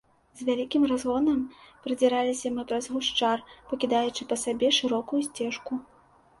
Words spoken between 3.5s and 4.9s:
пакідаючы па сабе